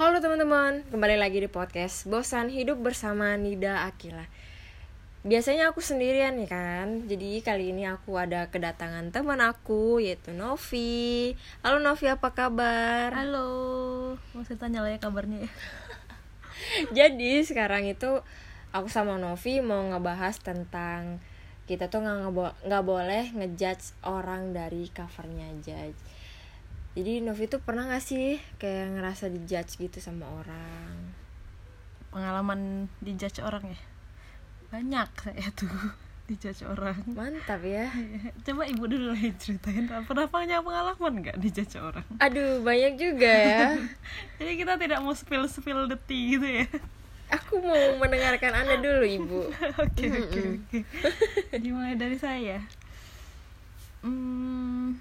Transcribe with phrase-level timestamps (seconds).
[0.00, 4.24] Halo teman-teman, kembali lagi di podcast Bosan Hidup bersama Nida Akila
[5.28, 11.36] Biasanya aku sendirian nih kan Jadi kali ini aku ada kedatangan teman aku yaitu Novi
[11.60, 13.12] Halo Novi apa kabar?
[13.12, 15.52] Halo, mau saya tanya lah ya kabarnya ya.
[17.04, 18.24] Jadi sekarang itu
[18.72, 21.20] aku sama Novi mau ngebahas tentang
[21.68, 25.92] kita tuh nggak nggak boleh ngejudge orang dari covernya aja.
[26.90, 31.14] Jadi Novi tuh pernah gak sih kayak ngerasa dijudge gitu sama orang?
[32.10, 33.80] Pengalaman dijudge orang ya?
[34.74, 35.70] Banyak saya tuh
[36.30, 36.98] dijudge orang.
[37.14, 37.94] Mantap ya.
[38.46, 39.86] Coba ibu dulu lah ceritain.
[39.86, 42.06] Pernah punya pengalaman nggak dijudge orang?
[42.18, 43.78] Aduh banyak juga ya.
[44.42, 46.66] Jadi kita tidak mau spill spill deti gitu ya.
[47.30, 49.40] Aku mau mendengarkan anda dulu ibu.
[49.78, 50.78] Oke oke oke.
[51.54, 52.58] Dimulai dari saya.
[54.02, 54.98] Hmm,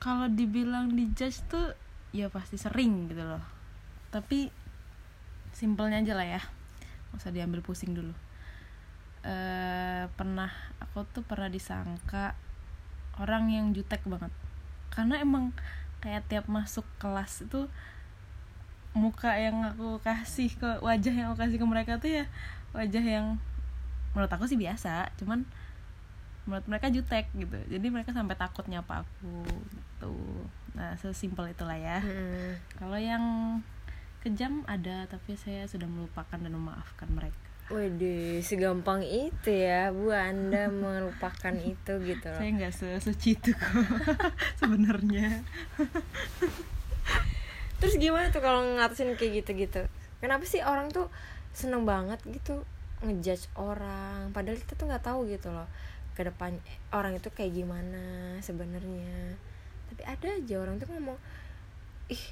[0.00, 1.76] kalau dibilang dijudge tuh
[2.10, 3.44] ya pasti sering gitu loh.
[4.08, 4.48] Tapi
[5.52, 6.42] simpelnya aja lah ya.
[7.12, 8.16] Nggak usah diambil pusing dulu.
[9.20, 10.48] eh pernah
[10.80, 12.32] aku tuh pernah disangka
[13.20, 14.32] orang yang jutek banget.
[14.88, 15.52] Karena emang
[16.00, 17.68] kayak tiap masuk kelas itu
[18.96, 22.24] muka yang aku kasih ke wajah yang aku kasih ke mereka tuh ya
[22.74, 23.26] wajah yang
[24.16, 25.46] menurut aku sih biasa cuman
[26.48, 29.46] menurut mereka jutek gitu jadi mereka sampai takut nyapa aku
[30.00, 30.12] gitu
[30.72, 32.56] nah sesimpel itulah ya Hmm.
[32.74, 33.22] kalau yang
[34.20, 37.36] kejam ada tapi saya sudah melupakan dan memaafkan mereka
[37.70, 42.34] Waduh, segampang itu ya bu anda melupakan itu gitu loh.
[42.34, 43.84] saya nggak sesuci itu kok
[44.58, 45.44] sebenarnya
[47.80, 49.80] Terus gimana tuh kalau ngatasin kayak gitu-gitu?
[50.20, 51.08] Kenapa sih orang tuh
[51.50, 52.60] seneng banget gitu
[53.00, 54.28] ngejudge orang?
[54.30, 55.64] Padahal kita tuh nggak tahu gitu loh
[56.12, 56.52] ke depan
[56.92, 59.32] orang itu kayak gimana sebenarnya.
[60.00, 61.18] Tapi ada aja orang tuh ngomong,
[62.08, 62.24] ih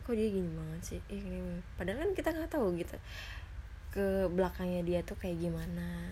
[0.00, 1.00] kok dia gini banget sih?
[1.12, 1.60] Ih, gini.
[1.76, 2.96] Padahal kan kita nggak tahu gitu
[3.92, 6.08] ke belakangnya dia tuh kayak gimana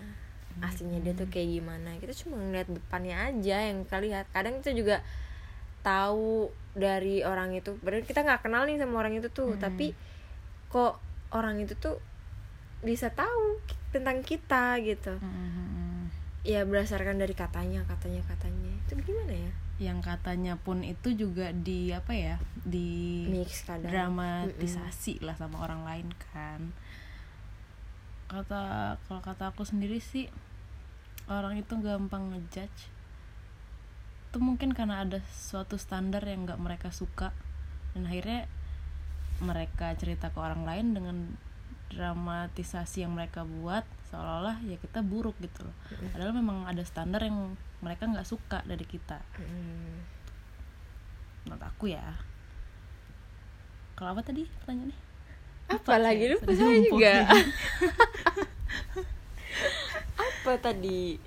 [0.61, 4.77] aslinya dia tuh kayak gimana kita cuma ngeliat depannya aja yang kita lihat kadang kita
[4.77, 5.01] juga
[5.81, 9.63] tahu dari orang itu berarti kita nggak kenal nih sama orang itu tuh Hmm.
[9.63, 9.97] tapi
[10.69, 11.01] kok
[11.33, 11.97] orang itu tuh
[12.85, 13.57] bisa tahu
[13.89, 16.13] tentang kita gitu Mm-mm.
[16.45, 21.89] ya berdasarkan dari katanya katanya katanya itu gimana ya yang katanya pun itu juga di
[21.89, 23.89] apa ya di mix kadang.
[23.89, 26.69] dramatisasi lah sama orang lain kan.
[28.29, 30.29] Kata kalau kata aku sendiri sih
[31.25, 32.93] orang itu gampang ngejudge.
[34.29, 37.33] Itu mungkin karena ada suatu standar yang nggak mereka suka.
[37.97, 38.45] Dan akhirnya
[39.41, 41.17] mereka cerita ke orang lain dengan
[41.89, 45.75] dramatisasi yang mereka buat seolah-olah ya kita buruk gitu loh.
[45.87, 46.11] Mm-mm.
[46.11, 49.23] padahal memang ada standar yang mereka nggak suka dari kita.
[49.39, 50.19] Mm.
[51.47, 52.05] menurut aku ya.
[53.97, 54.99] Kalau apa tadi pertanyaannya?
[55.71, 56.23] Apa lagi?
[56.29, 57.13] Lupa sudah saya juga.
[60.27, 61.17] apa tadi?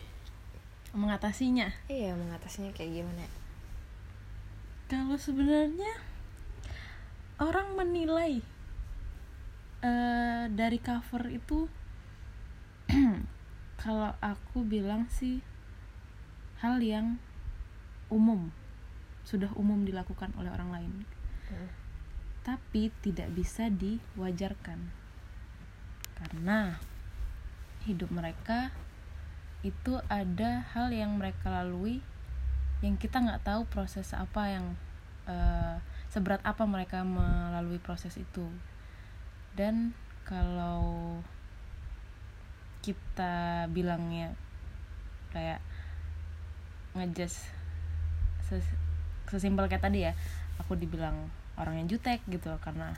[0.95, 1.67] Mengatasinya.
[1.91, 3.27] Iya mengatasinya kayak gimana?
[4.87, 5.99] Kalau sebenarnya
[7.43, 8.39] orang menilai
[9.83, 11.67] eh, dari cover itu
[13.83, 15.41] kalau aku bilang sih
[16.61, 17.21] hal yang
[18.09, 18.53] umum
[19.25, 20.93] sudah umum dilakukan oleh orang lain.
[21.45, 21.69] Hmm.
[22.45, 24.93] tapi tidak bisa diwajarkan.
[26.13, 26.77] Karena
[27.89, 28.69] hidup mereka
[29.65, 32.05] itu ada hal yang mereka lalui
[32.85, 34.77] yang kita nggak tahu proses apa yang
[35.25, 35.81] eh,
[36.13, 38.45] seberat apa mereka melalui proses itu.
[39.57, 39.97] Dan
[40.29, 41.21] kalau
[42.85, 44.37] kita bilangnya
[45.33, 45.65] kayak
[46.93, 47.41] ngejudge
[48.45, 48.77] ses-
[49.33, 50.13] sesimpel kayak tadi ya
[50.61, 51.17] aku dibilang
[51.57, 52.93] orang yang jutek gitu karena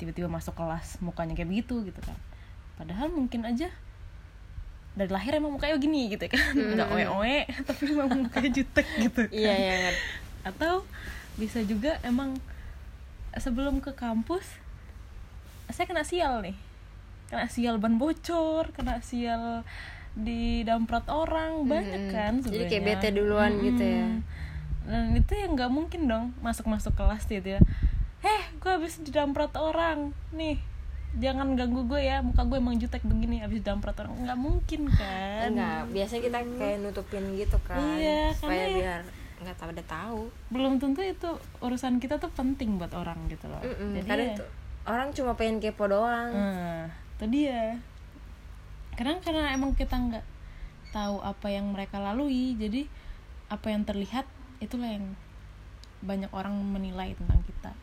[0.00, 2.16] tiba-tiba masuk kelas mukanya kayak begitu gitu kan.
[2.80, 3.68] Padahal mungkin aja
[4.96, 6.56] dari lahir emang mukanya gini gitu kan.
[6.56, 9.34] Nggak oe oe tapi emang mukanya jutek gitu kan.
[9.36, 10.02] Iya iya ngerti.
[10.48, 10.74] atau
[11.36, 12.34] bisa juga emang
[13.36, 14.46] sebelum ke kampus
[15.68, 16.56] saya kena sial nih
[17.28, 19.62] kena sial ban bocor kena sial
[20.14, 22.98] di damprat orang banyak kan Jadi kayak sebenarnya.
[22.98, 24.06] bete duluan gitu ya.
[24.82, 27.60] dan itu yang nggak mungkin dong masuk masuk kelas gitu ya.
[28.18, 30.10] Eh gue habis didamprat orang.
[30.30, 30.56] Nih
[31.14, 34.16] jangan ganggu gue ya muka gue emang jutek begini habis didamprat orang.
[34.18, 35.52] Nggak mungkin kan.
[35.52, 39.02] Enggak biasanya kita kayak nutupin gitu kan Iya, supaya karena ya- biar
[39.38, 40.20] nggak tahu ada tahu.
[40.48, 43.60] Belum tentu itu urusan kita tuh penting buat orang gitu loh.
[43.60, 44.48] Mm-mm, jadi kadang ya- tuh
[44.84, 46.32] orang cuma pengen kepo doang.
[46.32, 47.82] Nah, itu dia.
[48.94, 50.26] Karena karena emang kita nggak
[50.94, 52.86] tahu apa yang mereka lalui jadi
[53.50, 54.24] apa yang terlihat
[54.62, 55.18] itulah yang
[55.98, 57.74] banyak orang menilai tentang kita.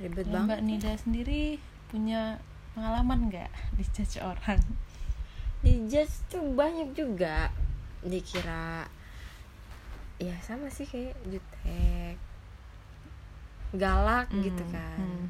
[0.00, 1.60] Ribet banget mbak Nida sendiri
[1.92, 2.40] punya
[2.72, 4.60] pengalaman nggak dijudge orang?
[5.60, 7.52] Dijudge tuh banyak juga.
[8.00, 8.88] Dikira
[10.16, 12.16] ya sama sih kayak jutek
[13.76, 14.98] galak gitu Hmm, kan.
[14.98, 15.24] hmm,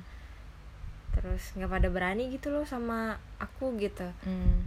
[1.13, 4.07] terus nggak pada berani gitu loh sama aku gitu.
[4.23, 4.67] Hmm.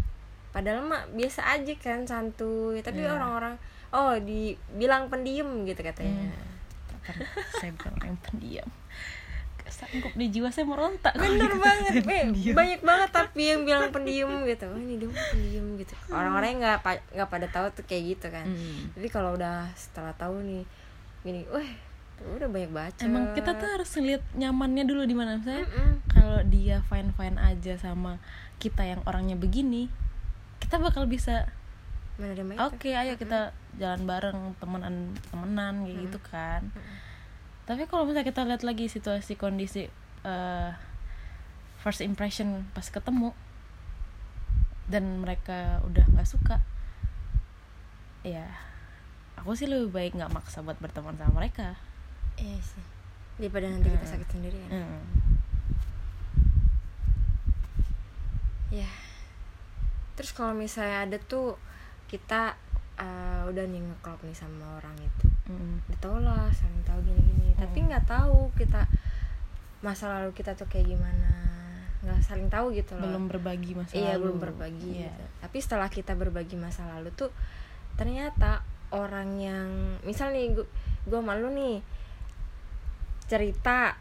[0.49, 3.13] padahal mah biasa aja kan santuy tapi Iya.
[3.13, 3.53] orang-orang
[3.89, 6.33] oh dibilang pendiam gitu katanya.
[6.99, 7.15] Kan
[7.53, 8.69] saya bukan orang yang pendiam.
[9.69, 11.13] Sanggup di jiwa saya merontak.
[11.13, 11.93] bener dikata banget.
[12.11, 14.65] Eh, banyak banget tapi yang bilang pendiam gitu.
[14.65, 15.93] Oh ini dia mah pendiam gitu.
[16.09, 18.43] Orang-orang yang nggak pa- nggak pada tahu tuh kayak gitu kan.
[18.43, 18.89] Hmm.
[18.91, 20.65] tapi kalau udah setelah tahu nih
[21.21, 21.69] gini wah
[22.25, 23.01] udah banyak baca.
[23.03, 25.39] Emang kita tuh harus lihat nyamannya dulu di mana.
[25.39, 25.63] Saya.
[25.63, 26.03] Mm-mm.
[26.11, 28.19] Kalau dia fine fine aja sama
[28.59, 29.87] kita yang orangnya begini,
[30.59, 31.47] kita bakal bisa
[32.59, 36.61] oke ayo kita jalan bareng temenan temenan kayak gitu kan.
[37.63, 39.87] Tapi kalau misalnya kita lihat lagi situasi kondisi
[40.27, 40.69] eh,
[41.79, 43.31] first impression pas ketemu
[44.91, 46.59] dan mereka udah nggak suka
[48.25, 48.43] ya
[49.39, 51.79] aku sih lebih baik nggak maksa buat berteman sama mereka
[52.39, 52.83] iya sih
[53.37, 54.13] daripada nanti kita Mm.
[54.13, 55.03] sakit sendiri kan Hmm.
[58.69, 58.89] ya
[60.13, 61.55] terus kalau misalnya ada tuh
[62.05, 62.53] kita
[62.97, 65.81] uh, udah nih ngeklop nih sama orang itu Hmm.
[65.97, 68.85] tau lah saling tahu gini gini tapi nggak tahu kita
[69.79, 71.31] masa lalu kita tuh kayak gimana
[71.99, 74.29] nggak saling tahu gitu loh belum berbagi masa iya lalu.
[74.29, 75.09] belum berbagi Iya.
[75.09, 75.23] gitu.
[75.41, 77.33] tapi setelah kita berbagi masa lalu tuh
[77.95, 79.67] ternyata orang yang
[80.01, 80.53] misal nih
[81.03, 81.81] gua malu nih
[83.29, 83.93] cerita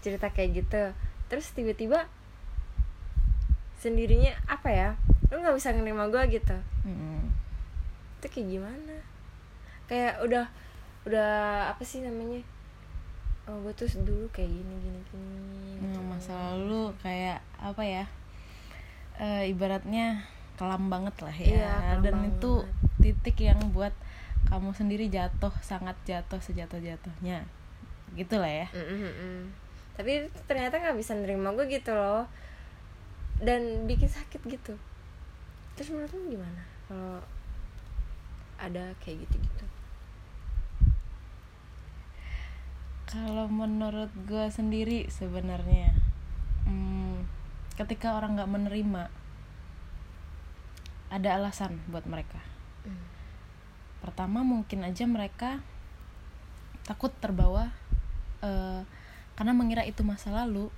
[0.00, 0.82] cerita kayak gitu
[1.26, 2.04] terus tiba-tiba
[3.76, 4.88] sendirinya apa ya
[5.28, 7.20] lu nggak bisa nerima gua gitu Mm-mm.
[8.18, 8.96] itu kayak gimana
[9.86, 10.44] kayak udah
[11.04, 11.32] udah
[11.68, 12.40] apa sih namanya
[13.44, 15.32] oh gue tuh dulu kayak gini gini gini
[15.74, 16.00] Nah, gitu.
[16.02, 18.04] masa lalu kayak apa ya
[19.14, 22.34] Eh, ibaratnya kelam banget lah ya Iya, dan banget.
[22.34, 22.52] itu
[22.98, 23.94] titik yang buat
[24.48, 27.44] kamu sendiri jatuh sangat jatuh sejatuh jatuhnya
[28.14, 28.66] gitulah ya.
[28.70, 29.42] Mm, mm, mm.
[29.98, 30.12] tapi
[30.46, 32.26] ternyata nggak bisa nerima gue gitu loh.
[33.42, 34.78] Dan bikin sakit gitu.
[35.74, 37.18] Terus menurut lu gimana kalau
[38.60, 39.64] ada kayak gitu gitu
[43.14, 45.94] kalau menurut gue sendiri sebenarnya
[46.66, 47.22] hmm,
[47.78, 49.02] ketika orang nggak menerima
[51.14, 52.42] ada alasan buat mereka.
[52.82, 53.06] Hmm.
[54.04, 55.64] Pertama mungkin aja mereka
[56.84, 57.72] takut terbawa
[58.44, 58.84] eh,
[59.34, 60.68] karena mengira itu masa lalu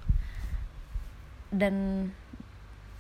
[1.50, 2.08] dan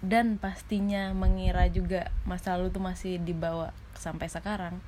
[0.02, 4.82] dan pastinya mengira juga masa lalu itu masih dibawa sampai sekarang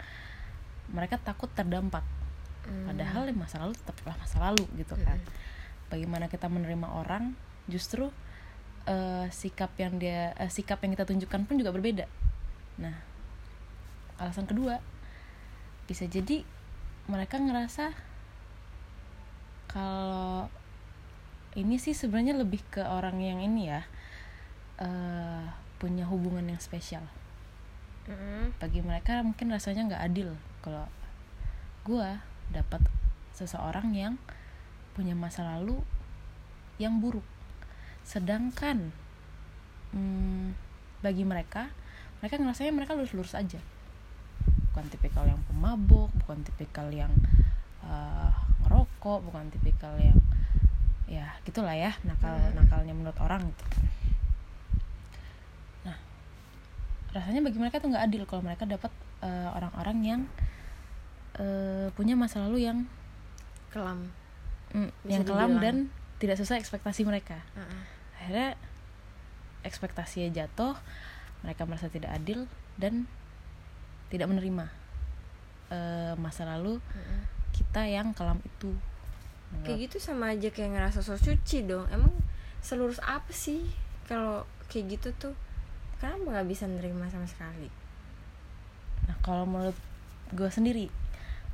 [0.91, 2.03] mereka takut terdampak
[2.69, 2.85] Hmm.
[2.85, 5.89] padahal ya masa lalu tetaplah masa lalu gitu kan Mm-mm.
[5.89, 7.33] bagaimana kita menerima orang
[7.65, 8.13] justru
[8.85, 12.05] eh, sikap yang dia eh, sikap yang kita tunjukkan pun juga berbeda
[12.77, 12.93] nah
[14.21, 14.85] alasan kedua
[15.89, 16.45] bisa jadi
[17.09, 17.97] mereka ngerasa
[19.73, 20.53] kalau
[21.57, 23.83] ini sih sebenarnya lebih ke orang yang ini ya
[24.85, 25.45] eh,
[25.81, 27.03] punya hubungan yang spesial.
[28.61, 30.29] Bagi mereka mungkin rasanya nggak adil
[30.61, 30.85] kalau
[31.89, 32.21] gua
[32.53, 32.85] dapat
[33.33, 34.15] seseorang yang
[34.93, 35.81] punya masa lalu
[36.77, 37.25] yang buruk.
[38.05, 38.93] Sedangkan
[39.97, 40.53] hmm,
[41.01, 41.73] bagi mereka
[42.21, 43.63] mereka ngerasanya mereka lurus-lurus aja
[44.79, 47.11] bukan tipikal yang pemabuk bukan tipikal yang
[47.83, 48.31] eh,
[48.63, 50.15] ngerokok bukan tipikal yang
[51.11, 53.65] ya gitulah ya nakal nakalnya menurut orang gitu.
[55.83, 55.99] nah
[57.11, 58.95] rasanya bagi mereka tuh nggak adil kalau mereka dapat
[59.27, 60.21] eh, orang-orang yang
[61.43, 62.87] eh, punya masa lalu yang
[63.75, 64.15] kelam
[64.71, 65.63] mm, Bisa yang kelam dibilang.
[65.67, 65.77] dan
[66.23, 67.83] tidak sesuai ekspektasi mereka Uh-uh.
[68.23, 68.55] akhirnya
[69.67, 70.79] ekspektasinya jatuh
[71.43, 72.47] mereka merasa tidak adil
[72.79, 73.11] dan
[74.09, 74.67] tidak menerima
[75.73, 77.21] eh, masa lalu Mm-mm.
[77.53, 78.73] kita yang kelam itu.
[79.65, 81.89] Kayak gitu sama aja kayak ngerasa so suci dong.
[81.89, 82.13] Emang
[82.61, 83.65] selurus apa sih
[84.05, 85.35] kalau kayak gitu tuh?
[85.99, 87.69] Kenapa nggak bisa nerima sama sekali?
[89.09, 89.77] Nah kalau menurut
[90.29, 90.93] gue sendiri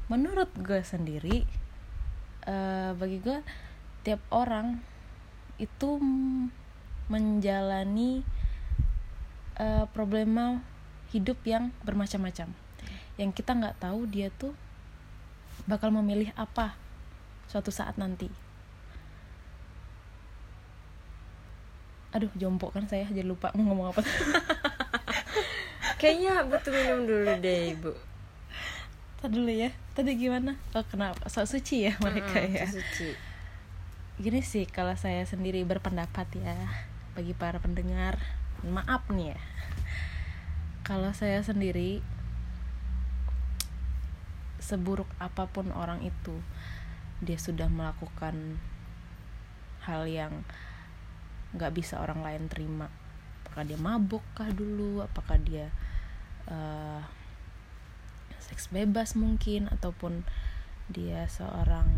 [0.09, 1.49] menurut gue sendiri
[2.45, 3.41] eh, bagi gue
[4.05, 4.83] tiap orang
[5.57, 5.97] itu
[7.09, 8.21] menjalani
[9.57, 10.61] eh, problema
[11.15, 12.51] hidup yang bermacam-macam
[13.15, 14.51] yang kita nggak tahu dia tuh
[15.71, 16.75] bakal memilih apa
[17.47, 18.27] suatu saat nanti
[22.11, 24.03] aduh jompo kan saya jadi lupa mau ngomong apa
[26.03, 27.93] kayaknya butuh minum dulu deh ibu
[29.25, 29.73] Tadi dulu ya.
[29.97, 30.53] Tadi gimana?
[30.77, 31.33] Oh, kenapa?
[31.33, 32.69] So suci ya mereka Mm-mm, ya.
[32.69, 33.17] suci
[34.15, 36.55] gini sih kalau saya sendiri berpendapat ya
[37.19, 38.15] bagi para pendengar
[38.63, 39.39] maaf nih ya
[40.85, 42.05] kalau saya sendiri
[44.61, 46.45] seburuk apa pun orang itu
[47.25, 48.61] dia sudah melakukan
[49.89, 50.45] hal yang
[51.57, 52.93] nggak bisa orang lain terima.
[53.45, 55.01] Apakah dia mabuk kah dulu?
[55.01, 55.73] Apakah dia
[56.53, 57.01] uh,
[58.37, 59.73] seks bebas mungkin?
[59.73, 60.21] Ataupun
[60.93, 61.89] dia seorang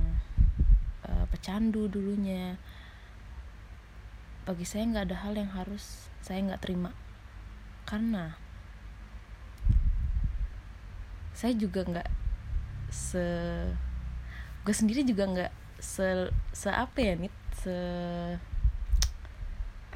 [1.10, 2.54] uh, pecandu dulunya?
[4.46, 6.94] Bagi saya nggak ada hal yang harus saya nggak terima.
[7.82, 8.45] Karena
[11.36, 12.08] saya juga nggak
[12.88, 13.20] se
[14.64, 17.76] gue sendiri juga nggak se se apa ya nih se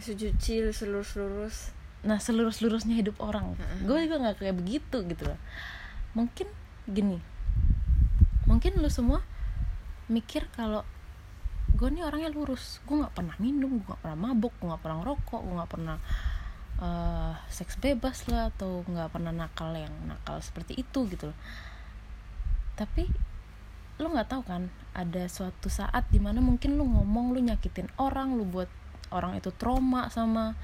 [0.00, 1.56] sejucil selurus lurus
[2.00, 3.52] nah seluruh seluruhnya hidup orang.
[3.56, 3.84] Mm-mm.
[3.84, 5.36] gue juga nggak kayak begitu gitu loh.
[6.16, 6.48] Mungkin
[6.88, 7.20] gini
[8.48, 9.20] mungkin lu semua
[10.08, 10.82] mikir kalau
[11.76, 12.80] gue nih orangnya lurus.
[12.88, 15.96] Gue nggak pernah minum gue nggak pernah mabuk gue nggak pernah ngerokok gue nggak pernah
[16.80, 21.38] eh, seks bebas lah atau nggak pernah nakal yang nakal seperti itu gitu loh.
[22.76, 23.04] Tapi
[24.00, 28.32] lu nggak tahu kan ada suatu saat di mana mungkin lu ngomong lu nyakitin orang
[28.32, 28.68] lu buat
[29.12, 30.56] orang itu trauma sama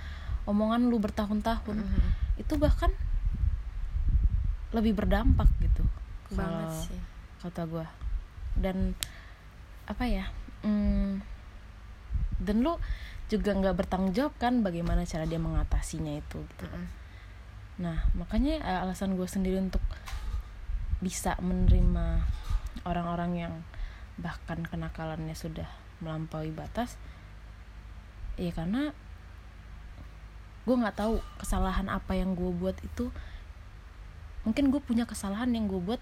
[0.49, 1.85] omongan lu bertahun-tahun.
[1.85, 2.11] Mhm.
[2.37, 2.93] itu bahkan
[4.77, 5.81] lebih berdampak gitu
[6.37, 7.01] banget sih.
[7.41, 7.87] kata gue
[8.61, 8.93] dan
[9.87, 10.29] apa ya
[10.67, 11.23] hmm,
[12.43, 12.77] dan lu
[13.27, 16.87] juga nggak bertanggung jawab kan bagaimana cara dia mengatasinya itu gitu Mhm.
[17.77, 19.83] nah makanya eh, alasan gue sendiri untuk
[20.99, 22.23] bisa menerima
[22.83, 23.55] orang-orang yang
[24.17, 25.69] bahkan kenakalannya sudah
[25.99, 26.97] melampaui batas
[28.37, 28.93] ya karena
[30.65, 33.13] gue nggak tahu kesalahan apa yang gue buat itu
[34.43, 36.01] mungkin gue punya kesalahan yang gue buat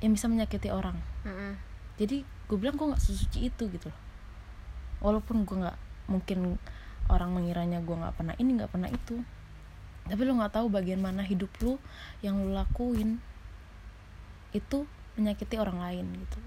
[0.00, 1.52] yang bisa menyakiti orang Mhm.
[1.96, 4.00] jadi gue bilang gue nggak sesuci itu gitu loh
[5.02, 6.56] walaupun gue nggak mungkin
[7.10, 9.18] orang mengiranya gue nggak pernah ini nggak pernah itu.
[10.06, 11.76] Tapi lo nggak tahu bagian mana hidup lu
[12.22, 13.18] yang lu lakuin
[14.54, 14.86] itu
[15.18, 16.38] menyakiti orang lain gitu.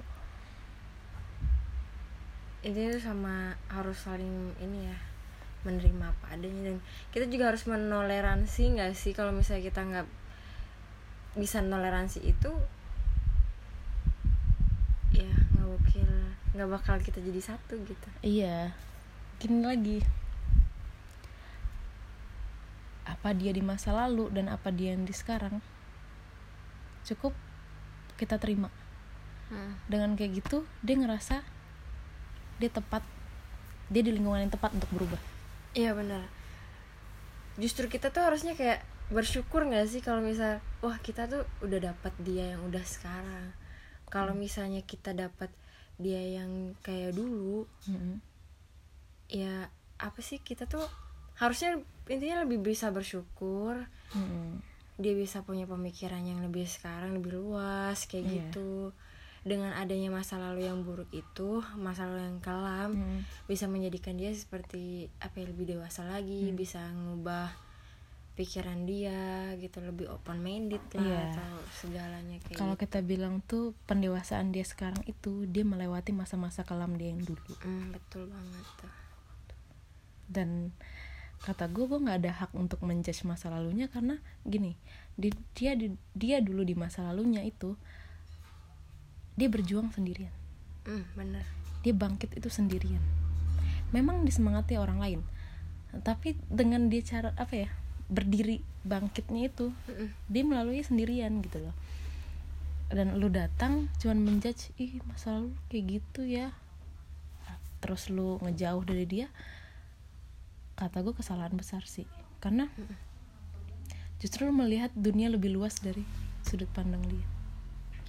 [2.65, 4.97] Ini sama harus saling ini ya
[5.67, 6.73] menerima apa adanya.
[6.73, 6.77] Dan
[7.13, 9.13] kita juga harus menoleransi nggak sih?
[9.13, 10.07] Kalau misalnya kita nggak
[11.35, 12.51] bisa toleransi itu
[15.11, 15.27] ya
[15.85, 16.09] bakal
[16.55, 18.07] nggak bakal kita jadi satu gitu.
[18.23, 18.73] Iya.
[19.37, 19.99] Gini lagi.
[23.05, 25.61] Apa dia di masa lalu dan apa dia yang di sekarang?
[27.05, 27.35] Cukup
[28.17, 28.71] kita terima.
[29.45, 29.77] Hmm.
[29.85, 31.45] dengan kayak gitu dia ngerasa
[32.57, 33.05] dia tepat.
[33.93, 35.21] Dia di lingkungan yang tepat untuk berubah.
[35.77, 36.25] Iya benar.
[37.61, 38.81] Justru kita tuh harusnya kayak
[39.13, 43.53] bersyukur nggak sih kalau misal wah kita tuh udah dapat dia yang udah sekarang.
[44.09, 45.53] Kalau misalnya kita dapat
[45.97, 48.19] dia yang kayak dulu Mm-mm.
[49.27, 50.83] ya apa sih kita tuh
[51.35, 54.59] harusnya intinya lebih bisa bersyukur Mm-mm.
[54.95, 58.33] dia bisa punya pemikiran yang lebih sekarang lebih luas kayak Iya.
[58.41, 58.91] gitu
[59.41, 63.19] dengan adanya masa lalu yang buruk itu masa lalu yang kelam Mm.
[63.45, 66.55] bisa menjadikan dia seperti apa ya lebih dewasa lagi Hmm.
[66.55, 67.53] bisa ngubah
[68.35, 69.15] pikiran dia
[69.55, 71.19] gitu lebih open minded lah Iya.
[71.31, 72.83] atau segalanya kayak kalau gitu.
[72.83, 77.53] kita bilang tuh pendewasaan dia sekarang itu dia melewati masa-masa kelam dia yang dulu.
[77.59, 78.91] Hmm, betul banget tuh.
[80.27, 80.75] Dan
[81.39, 84.75] kata gue gue nggak ada hak untuk menjudge masa lalunya karena gini
[85.13, 87.77] di- dia di- dia dulu di masa lalunya itu
[89.33, 90.31] dia berjuang sendirian.
[90.83, 91.43] Hmm, bener.
[91.81, 93.03] Dia bangkit itu sendirian.
[93.91, 95.21] Memang disemangati orang lain
[95.95, 97.69] tapi dengan dia cara apa ya
[98.05, 100.09] berdiri bangkitnya itu Mm-mm.
[100.29, 101.75] dia melalui sendirian gitu loh.
[102.93, 106.53] Dan lu datang cuman menjudge ih masa lalu kayak gitu ya?
[107.81, 109.27] Terus lu ngejauh dari dia
[110.77, 112.05] kata gue kesalahan besar sih.
[112.37, 112.69] Karena
[114.21, 116.05] justru lu melihat dunia lebih luas dari
[116.45, 117.25] sudut pandang dia.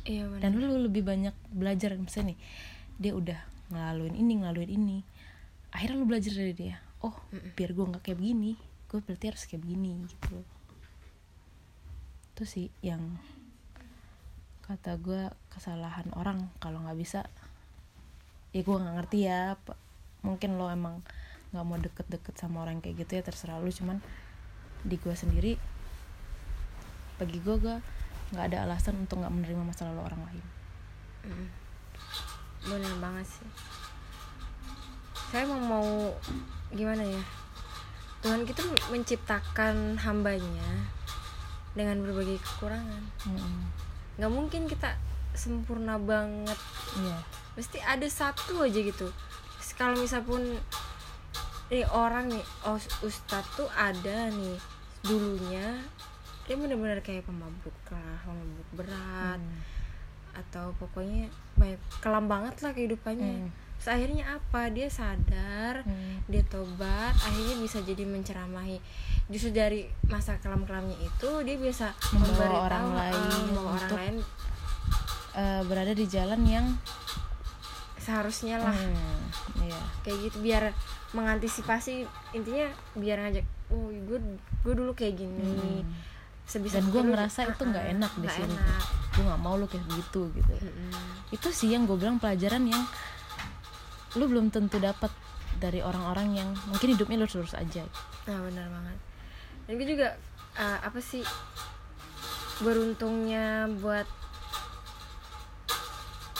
[0.06, 2.38] Iya bener dan lu lebih banyak belajar misalnya nih
[2.96, 3.40] dia udah
[3.74, 4.98] ngelaluin ini ngelaluin ini.
[5.74, 7.16] Akhirnya lu belajar dari dia oh
[7.56, 8.56] biar gue nggak kayak begini
[8.96, 10.40] gue berarti harus kayak begini gitu.
[12.32, 13.20] Itu sih yang
[14.64, 17.28] kata gue kesalahan orang kalau nggak bisa.
[18.56, 19.60] Ya gue nggak ngerti ya
[20.24, 21.04] mungkin lo emang
[21.52, 24.00] nggak mau deket-deket sama orang kayak gitu ya terserah lu cuman
[24.80, 25.60] di gue sendiri
[27.20, 27.76] bagi gue gue
[28.32, 30.46] nggak ada alasan untuk nggak menerima masa lalu orang lain.
[31.28, 31.48] Mm.
[32.64, 33.50] bener banget sih.
[35.28, 35.88] Saya mau mau
[36.72, 37.20] gimana ya
[38.26, 38.58] Tuhan kita
[38.90, 40.90] menciptakan hambanya
[41.72, 43.70] dengan berbagai kekurangan Mm-mm.
[44.18, 44.98] nggak mungkin kita
[45.30, 46.58] sempurna banget
[46.98, 47.22] iya
[47.54, 49.06] pasti ada satu aja gitu
[49.76, 50.42] kalau misal pun
[51.68, 54.58] nih orang nih oh, ustadz tuh ada nih
[55.04, 55.78] dulunya
[56.46, 59.62] dia bener-bener kayak pemabuk lah pemabuk berat Hmm.
[60.34, 63.65] atau pokoknya banyak kelam banget lah kehidupannya Hmm.
[63.86, 66.18] Terus akhirnya apa dia sadar Hmm.
[66.26, 68.82] dia tobat akhirnya bisa jadi menceramahi
[69.26, 74.16] justru dari masa kelam-kelamnya itu dia bisa Membawa orang ah, lain membawa orang untuk- lain
[75.32, 76.66] Eh, berada di jalan yang
[77.96, 79.22] seharusnya lah hmm,
[79.62, 80.74] iya kayak gitu biar
[81.12, 82.02] mengantisipasi
[82.32, 84.18] intinya biar ngajak oh gue
[84.62, 85.46] gue dulu kayak gini
[85.78, 85.86] Hmm.
[86.42, 88.50] sebisa Dan lu- ngerasa itu nggak Ah, ah, enak di nggak sini.
[88.50, 88.82] enak.
[89.12, 90.90] gue nggak mau lu kayak begitu gitu Mm-mm.
[91.30, 92.82] itu sih yang gue bilang pelajaran yang
[94.16, 95.12] lu belum tentu dapat
[95.56, 97.84] dari orang-orang yang mungkin hidupnya lurus-lurus aja.
[98.28, 98.98] Nah benar banget.
[99.66, 100.08] Dan gue juga
[100.56, 101.24] uh, apa sih
[102.60, 104.08] beruntungnya buat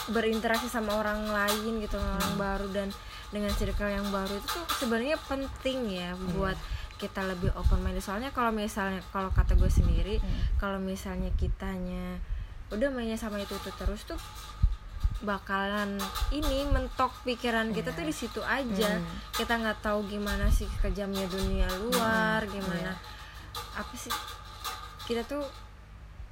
[0.07, 2.87] berinteraksi sama orang lain gitu sama orang baru dan
[3.27, 6.55] dengan circle yang baru itu tuh sebenarnya penting ya buat
[6.95, 10.39] kita lebih open minded soalnya kalau misalnya kalau kata gue sendiri Hmm.
[10.57, 12.23] kalau misalnya kitanya
[12.71, 14.17] udah mainnya sama itu itu terus tuh
[15.19, 15.97] bakalan
[16.29, 19.07] ini mentok pikiran kita tuh di situ aja Hmm.
[19.33, 23.75] kita nggak tahu gimana sih kejamnya dunia luar Hmm, gimana iya.
[23.75, 24.13] apa sih
[25.03, 25.41] kita tuh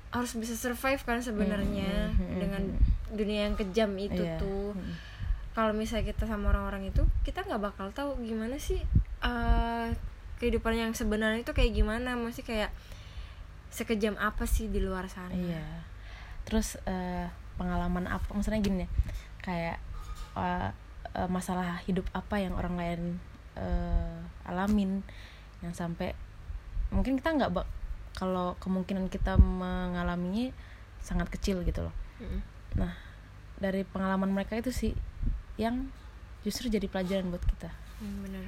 [0.09, 2.83] harus bisa survive kan sebenarnya Hmm, hmm, hmm, dengan hmm.
[3.11, 4.37] dunia yang kejam itu Iya.
[4.37, 4.93] tuh Hmm.
[5.51, 8.79] kalau misalnya kita sama orang-orang itu kita nggak bakal tahu gimana sih
[9.19, 9.87] eh,
[10.35, 12.69] kehidupan yang sebenarnya itu kayak gimana masih kayak
[13.69, 15.63] sekejam apa sih di luar sana Iya.
[16.43, 18.27] Terus eh, pengalaman apa?
[18.31, 18.89] Maksudnya gini ya,
[19.41, 19.77] kayak
[20.35, 20.69] eh,
[21.15, 23.01] eh, masalah hidup apa yang orang lain
[23.55, 25.01] eh, alamin
[25.63, 26.13] yang sampai
[26.93, 27.67] mungkin kita nggak bak
[28.15, 30.53] kalau kemungkinan kita mengalaminya
[31.03, 31.95] sangat kecil gitu loh.
[32.21, 32.39] Mm-mm.
[32.79, 32.93] Nah
[33.59, 34.91] dari pengalaman mereka itu sih
[35.55, 35.87] yang
[36.43, 37.71] justru jadi pelajaran buat kita.
[37.99, 38.43] Hmm, bener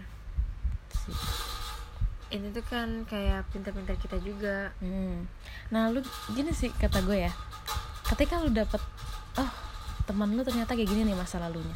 [0.92, 1.16] Sih.
[2.28, 5.24] ini tuh kan kayak pintar-pintar kita juga Hmm.
[5.72, 6.04] Nah lu
[6.36, 7.32] gini sih kata gue ya
[8.08, 8.80] Ketika lu dapet
[9.38, 9.52] Oh
[10.08, 11.76] teman lu ternyata kayak gini nih masa lalunya.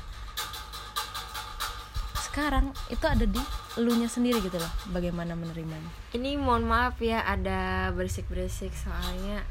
[2.16, 3.42] Sekarang itu ada di
[3.76, 5.92] elunya sendiri gitu loh Bagaimana menerimanya.
[6.16, 9.44] Ini mohon maaf ya ada berisik-berisik soalnya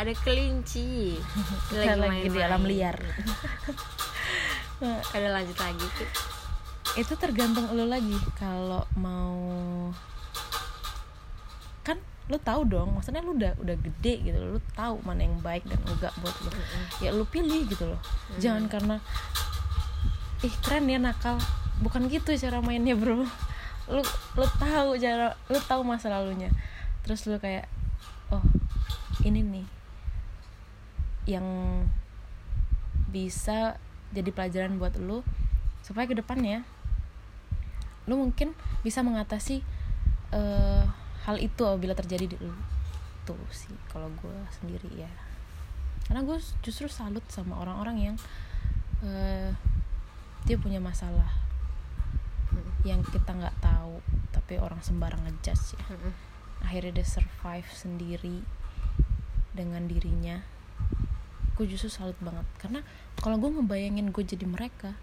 [0.00, 1.20] ada kelinci
[1.76, 2.96] lagi di alam liar.
[4.80, 6.08] Ada lanjut lagi tuh
[6.96, 9.36] Itu tergantung lu lagi Kalau mau
[12.30, 15.82] lu tahu dong Maksudnya lu udah udah gede gitu Lu tahu mana yang baik dan
[15.82, 16.50] enggak buat lu.
[17.02, 18.00] Ya lu pilih gitu loh.
[18.38, 18.96] Jangan karena
[20.46, 21.36] Ih keren ya nakal.
[21.82, 23.26] Bukan gitu cara mainnya bro.
[23.90, 24.02] Lu
[24.38, 26.48] lu tahu cara Lu tahu masa lalunya.
[27.02, 27.66] Terus lu kayak
[28.30, 28.42] Oh
[29.26, 29.66] ini nih
[31.36, 31.48] Yang
[33.10, 33.76] Bisa
[34.14, 35.26] Jadi pelajaran buat lu
[35.82, 36.62] Supaya ke depannya
[38.06, 39.60] Lu mungkin bisa mengatasi
[40.32, 40.84] eh,
[41.30, 42.50] Hal itu apabila terjadi di lu.
[43.22, 45.10] Tuh sih Kalau gue sendiri ya.
[46.10, 48.16] Karena gue justru salut sama orang-orang yang
[49.06, 49.54] eh,
[50.42, 51.30] Dia punya masalah
[52.82, 54.00] yang kita nggak tahu
[54.34, 55.84] tapi orang sembarang ngejudge ya.
[56.66, 58.42] Akhirnya dia survive sendiri
[59.54, 60.42] dengan dirinya.
[61.54, 62.42] Gue justru salut banget.
[62.58, 62.82] Karena
[63.22, 64.98] kalau gue ngebayangin gue jadi mereka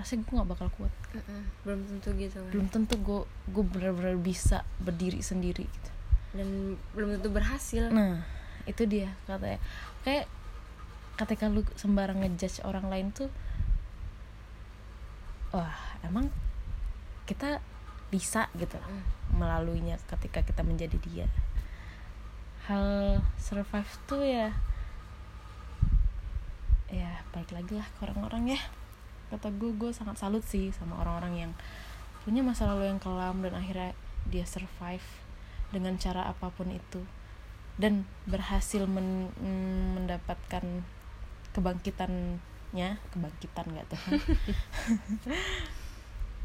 [0.00, 0.92] rasanya gue nggak bakal kuat.
[1.12, 1.42] Mm-mm.
[1.68, 3.20] belum tentu gitu kan belum tentu gue
[3.52, 5.90] gue benar-benar bisa berdiri sendiri gitu.
[6.32, 7.92] Dan belum tentu berhasil.
[7.92, 8.24] Nah
[8.64, 9.60] itu dia katanya.
[10.00, 10.26] Kayak
[11.20, 13.28] ketika lu sembarang ngejudge orang lain tuh
[15.52, 16.32] wah emang
[17.28, 17.60] kita
[18.08, 18.80] bisa gitu
[19.36, 21.26] melaluinya ketika kita menjadi dia.
[22.64, 24.48] Hal survive tuh ya
[26.90, 28.60] ya baik lagi lah ke orang-orang ya
[29.30, 31.52] kata gue gue sangat salut sih sama orang-orang yang
[32.26, 33.96] punya masa lalu yang kelam dan akhirnya
[34.28, 35.06] dia survive
[35.70, 37.02] dengan cara apa pun itu.
[37.80, 40.64] Dan berhasil men- mm, mendapatkan
[41.56, 42.88] kebangkitannya.
[43.14, 44.02] Kebangkitan nggak tuh?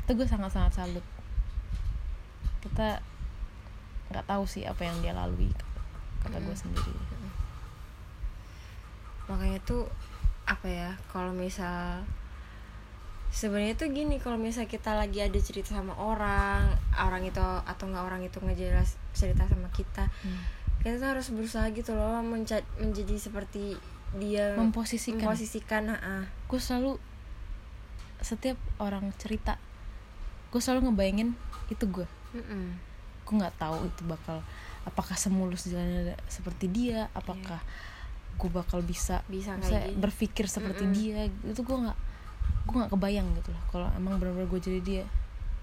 [0.05, 1.05] Itu gue sangat-sangat salut.
[2.63, 3.01] Kita
[4.13, 5.49] nggak tahu sih apa yang dia lalui
[6.25, 6.95] kata gue sendiri.
[9.29, 9.89] Makanya tuh
[10.45, 12.05] apa ya kalau misal
[13.35, 18.03] sebenarnya tuh gini kalau misal kita lagi ada cerita sama orang orang itu atau nggak
[18.07, 20.07] orang itu ngejelas cerita sama kita
[20.79, 23.75] kita tuh harus berusaha gitu loh menca- menjadi seperti
[24.15, 25.19] dia memposisikan.
[25.19, 26.95] memposisikan ah gue selalu
[28.23, 29.59] setiap orang cerita
[30.49, 31.35] gue selalu ngebayangin
[31.67, 32.07] itu gue
[33.27, 34.39] gue nggak tahu itu bakal
[34.87, 37.59] apakah semulus jalannya seperti dia apakah
[38.35, 39.59] gue bakal bisa bisa
[39.99, 40.95] berpikir seperti Mm-mm.
[40.95, 41.99] dia itu gue nggak
[42.65, 45.05] gue nggak kebayang gitu loh kalau emang benar-benar gue jadi dia.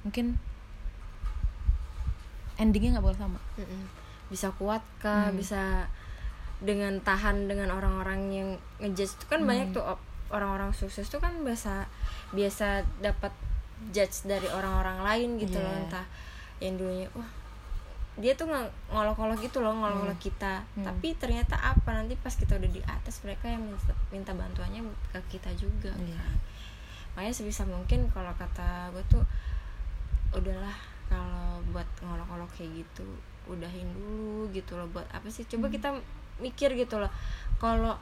[0.02, 0.38] Mungkin
[2.56, 3.40] endingnya nggak bakal sama.
[4.28, 5.28] Bisa kuat kah?
[5.28, 5.36] Hmm.
[5.36, 5.86] bisa
[6.62, 9.82] dengan tahan dengan orang-orang yang ngejudge itu kan banyak tuh
[10.30, 11.90] orang-orang sukses tuh kan biasa
[12.30, 13.34] biasa dapat
[13.90, 15.82] judge dari orang-orang lain gitu loh Iya.
[15.82, 16.06] entah
[16.62, 17.26] yang dulunya wah
[18.14, 20.62] dia tuh nggak ngolok-ngolok gitu loh ngolok-ngolok kita.
[20.78, 20.86] Hmm.
[20.86, 21.90] tapi ternyata apa?
[21.90, 26.14] Nanti pas kita udah di atas mereka yang minta, minta bantuannya ke kita juga Iya.
[26.14, 26.34] kan
[27.12, 29.24] makanya sebisa mungkin kalau kata gue tuh
[30.32, 30.72] udahlah
[31.06, 33.04] kalau buat ngolok-ngolok kayak gitu
[33.44, 34.88] udahin dulu gitu loh.
[34.88, 35.44] Buat apa sih?
[35.44, 35.92] Coba kita
[36.38, 37.12] mikir gitu loh.
[37.56, 37.98] Kalau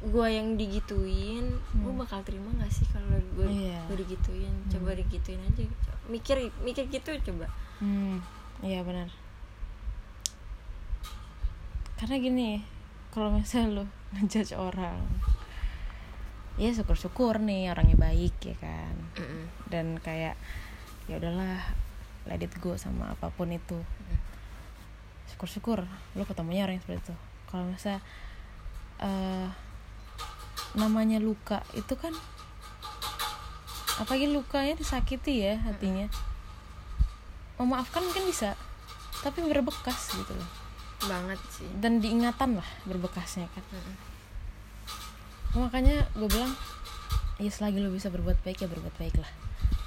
[0.00, 1.44] gue yang digituin
[1.76, 2.00] gue Hmm.
[2.00, 3.84] bakal terima gak sih kalau gue Iya.
[3.86, 4.50] gue digituin?
[4.66, 5.62] Coba digituin aja.
[6.08, 7.46] Mikir mikir gitu coba.
[7.78, 8.18] Hmm
[8.60, 9.06] iya benar.
[11.96, 12.64] Karena gini
[13.12, 13.84] kalau misalnya lo
[14.16, 14.98] ngejudge orang
[16.60, 18.94] ya syukur-syukur nih orangnya baik ya kan.
[19.72, 20.36] Dan kayak
[21.08, 21.64] ya udahlah
[22.28, 23.80] let it go sama apa pun itu.
[25.32, 27.14] Syukur-syukur lo ketemunya orang yang seperti itu.
[27.48, 28.04] Kalau misalnya
[29.00, 29.48] eh,
[30.76, 32.12] namanya luka itu kan
[33.96, 36.12] apalagi lukanya disakiti ya hatinya.
[37.56, 38.52] Memaafkan mungkin bisa
[39.24, 40.50] tapi berbekas gitu loh.
[41.08, 41.68] Banget sih.
[41.80, 43.64] Dan diingatan lah berbekasnya kan.
[43.72, 44.09] Mm-mm.
[45.54, 46.54] Makanya gue bilang
[47.42, 49.30] ya selagi lo bisa berbuat baik ya berbuat baik lah.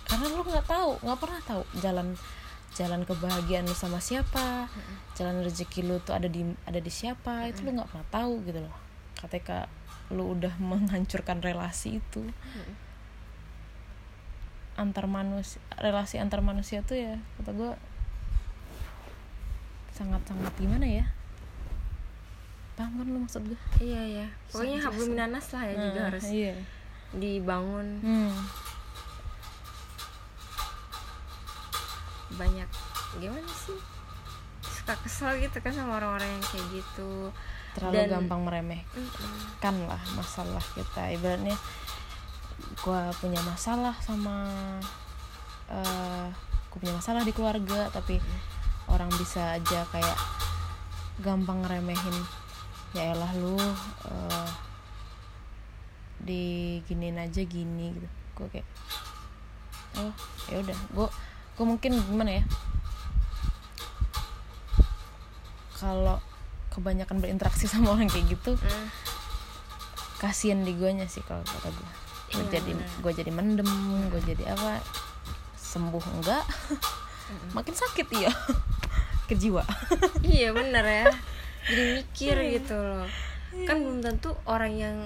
[0.10, 2.08] Karena lo nggak tahu nggak pernah tahu jalan
[2.74, 4.66] jalan kebahagiaan lo sama siapa
[5.14, 8.60] jalan rezeki lo tuh ada di ada di siapa itu lo nggak pernah tahu gitu
[8.60, 8.76] loh.
[9.16, 9.70] Ketika
[10.12, 12.28] lo udah menghancurkan relasi itu
[14.74, 17.72] antar manusia relasi antar manusia tuh ya kata gue
[19.94, 21.06] sangat sangat gimana ya
[22.74, 26.26] paham kan lo maksud gue iya ya pokoknya hablum minanas lah ya juga Nah, harus
[26.28, 26.54] iya.
[27.12, 27.88] dibangun.
[28.00, 28.34] Hmm.
[32.34, 32.66] banyak
[33.16, 33.78] gimana sih?
[34.66, 37.30] Suka kesel gitu kan sama orang-orang yang kayak gitu.
[37.74, 39.06] Terlalu Dan- gampang meremehkan
[39.76, 39.86] Mm-mm.
[39.86, 41.14] lah masalah kita.
[41.14, 41.54] Ibaratnya
[42.74, 44.50] gue punya masalah sama
[45.70, 46.28] eh
[46.68, 48.18] gue punya masalah di keluarga tapi
[48.88, 50.18] orang bisa aja kayak
[51.20, 52.18] gampang ngeremehin
[52.94, 53.58] ya elah lu
[54.06, 54.50] eh,
[56.22, 58.08] diginin aja gini gitu.
[58.34, 58.68] Gue kayak
[59.98, 60.14] oh
[60.48, 60.78] ya udah.
[60.94, 61.08] Gue
[61.54, 62.44] gue mungkin gimana ya?
[65.76, 66.18] Kalau
[66.72, 68.88] kebanyakan berinteraksi sama orang kayak gitu Mm.
[70.18, 71.90] kasian di guanya sih kalau kata gue
[72.32, 72.72] gue Iya, jadi
[73.04, 73.68] gue jadi mendem
[74.08, 74.80] gue jadi apa
[75.54, 76.42] sembuh enggak?
[77.58, 78.32] Makin sakit iya
[79.28, 79.62] ke jiwa.
[80.24, 81.06] Iya bener ya
[81.66, 83.08] jadi mikir gitu loh.
[83.64, 84.98] Kan belum tentu orang yang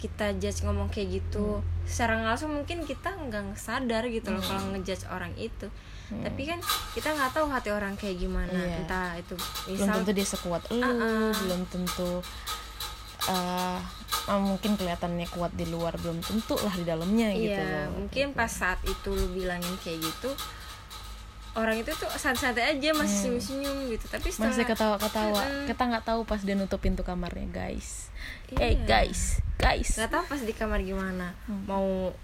[0.00, 4.72] kita judge ngomong kayak gitu secara nggak langsung mungkin kita nggak sadar gitu loh kalau
[4.72, 5.68] ngejudge orang itu.
[6.10, 6.58] Tapi kan
[6.90, 8.82] kita nggak tahu hati orang kayak gimana Iya.
[8.82, 11.30] entah itu belum misal tentu dia sekuat lu Uh-uh.
[11.38, 12.10] belum tentu
[13.30, 13.78] eh,
[14.26, 18.34] ah, mungkin kelihatannya kuat di luar belum tentu lah di dalamnya gitu iya loh mungkin
[18.34, 20.34] pas saat itu lu bilangin kayak gitu
[21.52, 24.06] orang itu tuh santai-santai aja masih senyum-senyum gitu.
[24.06, 24.54] Tapi setelah Hmm.
[24.54, 25.42] masih ketawa-ketawa.
[25.42, 25.66] Mm-mm.
[25.66, 28.08] kita nggak tahu pas dia nutup pintu kamarnya guys.
[28.48, 28.58] Iya.
[28.60, 29.42] eh guys.
[29.56, 29.94] Guys.
[29.94, 31.34] Nggak tahu pas di kamar gimana.
[31.44, 31.64] Hmm.
[31.64, 32.14] mau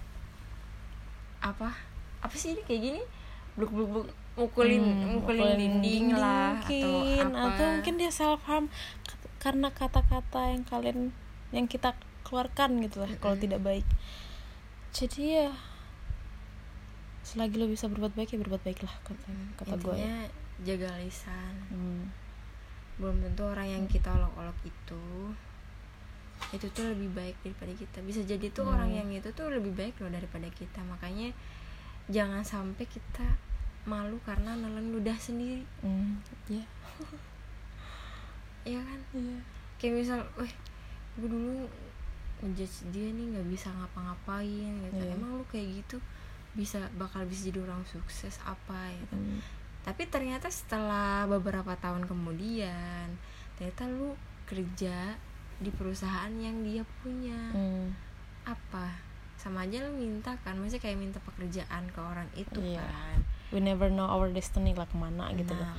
[1.39, 1.69] apa?
[2.19, 3.01] Apa sih ini kayak gini?
[3.53, 6.85] Bluk bluk bluk mukulin Hmm, mukulin dinding, lah mungkin
[7.25, 7.49] atau apa.
[7.51, 8.69] atau mungkin dia self harm
[9.39, 10.99] karena kata-kata yang kalian
[11.49, 13.85] yang kita keluarkan gitu lah kalau tidak baik.
[14.93, 15.49] Jadi ya
[17.27, 19.27] selagi lo bisa berbuat baik ya berbuat baik lah kata
[19.59, 20.15] kata gue ya.
[20.63, 21.53] jaga lisan.
[21.67, 22.07] Hmm.
[22.97, 25.03] belum tentu orang yang kita olok-olok itu
[26.49, 27.97] itu tuh lebih baik daripada kita.
[28.01, 28.73] Bisa jadi tuh Hmm.
[28.73, 30.81] orang yang itu tuh lebih baik loh daripada kita.
[30.81, 31.29] Makanya
[32.09, 33.37] jangan sampai kita
[33.85, 35.61] malu karena nelen ludah sendiri.
[35.85, 36.17] Hmm,
[36.49, 36.65] ya
[38.65, 38.99] ya kan?
[39.13, 39.37] Iya.
[39.77, 40.53] Kayak misal weh
[41.17, 41.69] gue dulu
[42.41, 45.03] ngejudge dia nih nggak bisa ngapa-ngapain gitu.
[45.05, 45.13] Iya.
[45.17, 45.97] emang lu kayak gitu
[46.57, 49.39] bisa bakal bisa jadi orang sukses apa gitu Hmm.
[49.83, 53.13] tapi ternyata setelah beberapa tahun kemudian
[53.55, 55.15] ternyata lu kerja
[55.57, 57.93] di perusahaan yang dia punya Hmm.
[58.43, 58.97] apa
[59.37, 62.81] sama aja lu minta kan maksudnya kayak minta pekerjaan ke orang itu Iya.
[62.81, 63.17] kan
[63.47, 65.77] we never know our destiny lah ke mana gitu loh Nah,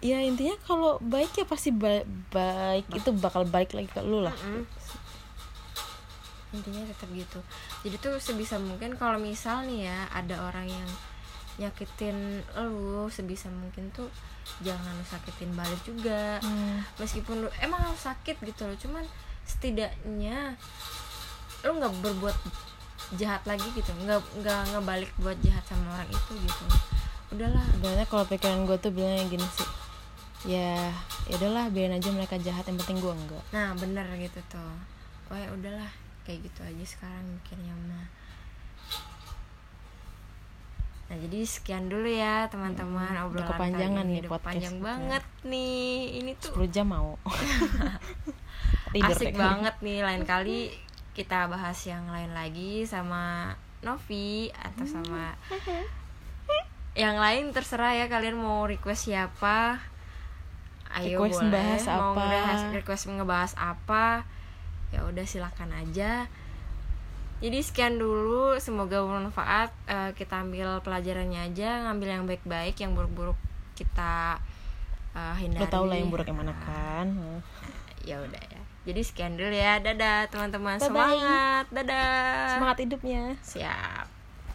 [0.00, 4.34] ya intinya kalau baik ya pasti ba- baik itu bakal balik lagi ke lu lah
[4.36, 4.66] Mm-mm.
[6.52, 7.40] Intinya tetap gitu.
[7.82, 10.88] Jadi tuh sebisa mungkin kalau misal nih ya ada orang yang
[11.60, 14.08] nyakitin lu sebisa mungkin tuh
[14.64, 16.40] jangan lu sakitin balik juga.
[16.40, 16.80] Hmm.
[16.96, 19.04] meskipun lu emang lu sakit gitu loh cuman
[19.44, 20.56] setidaknya
[21.62, 22.36] lu nggak berbuat
[23.20, 23.92] jahat lagi gitu.
[24.04, 26.64] Nggak nggak ngebalik buat jahat sama orang itu gitu.
[27.32, 27.64] Udahlah.
[27.76, 29.68] Sebenarnya kalau pikiran gue tuh bilangnya gini sih.
[30.42, 30.90] Ya
[31.30, 33.44] ya udahlah biarin aja mereka jahat yang penting gue enggak.
[33.54, 34.74] Nah bener gitu tuh.
[35.28, 35.90] Pokoknya udahlah
[36.22, 38.06] kayak gitu aja sekarang mikirnya mah.
[41.04, 44.86] Nah jadi sekian dulu ya teman-teman Hmm, obrolan kepanjangan nih podcast panjang kita.
[44.86, 45.88] banget nih.
[46.18, 47.12] Ini tuh 10 jam mau.
[48.94, 49.36] Asik deh.
[49.36, 49.98] banget nih.
[50.00, 50.72] Lain kali
[51.12, 55.36] kita bahas yang lain lagi sama Novi atau sama
[56.94, 59.80] yang lain terserah ya kalian mau request siapa.
[60.92, 62.12] Ayo Request boleh ngebahas mau apa.
[62.14, 64.04] ngebahas- request ngebahas apa
[64.92, 66.28] ya udah silakan aja.
[67.42, 69.74] Jadi sekian dulu semoga bermanfaat.
[69.90, 73.34] Eh, kita ambil pelajarannya aja ngambil yang baik-baik yang buruk-buruk
[73.74, 74.38] kita
[75.16, 75.64] eh, hindari.
[75.64, 77.10] Lo tau lah yang buruk yang mana kan.
[78.06, 78.60] Ya udah ya.
[78.86, 79.82] Jadi sekian dulu ya.
[79.82, 80.78] Dadah teman-teman.
[80.78, 81.66] Semangat.
[81.74, 82.60] Dadah.
[82.60, 83.34] Semangat hidupnya.
[83.42, 84.11] Siap